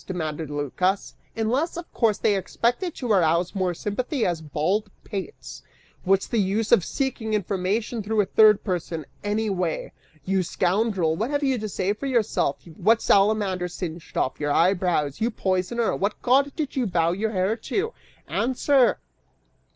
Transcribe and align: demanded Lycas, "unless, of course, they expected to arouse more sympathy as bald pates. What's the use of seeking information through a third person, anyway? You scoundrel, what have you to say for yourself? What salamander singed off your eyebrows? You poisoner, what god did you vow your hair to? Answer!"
demanded 0.07 0.49
Lycas, 0.49 1.13
"unless, 1.37 1.77
of 1.77 1.93
course, 1.93 2.17
they 2.17 2.35
expected 2.35 2.95
to 2.95 3.11
arouse 3.11 3.53
more 3.53 3.71
sympathy 3.75 4.25
as 4.25 4.41
bald 4.41 4.89
pates. 5.03 5.61
What's 6.03 6.25
the 6.25 6.39
use 6.39 6.71
of 6.71 6.83
seeking 6.83 7.35
information 7.35 8.01
through 8.01 8.19
a 8.21 8.25
third 8.25 8.63
person, 8.63 9.05
anyway? 9.23 9.91
You 10.25 10.41
scoundrel, 10.41 11.15
what 11.15 11.29
have 11.29 11.43
you 11.43 11.59
to 11.59 11.69
say 11.69 11.93
for 11.93 12.07
yourself? 12.07 12.65
What 12.65 12.99
salamander 12.99 13.67
singed 13.67 14.17
off 14.17 14.39
your 14.39 14.51
eyebrows? 14.51 15.21
You 15.21 15.29
poisoner, 15.29 15.95
what 15.95 16.19
god 16.23 16.55
did 16.55 16.75
you 16.75 16.87
vow 16.87 17.11
your 17.11 17.29
hair 17.29 17.55
to? 17.55 17.93
Answer!" 18.27 18.97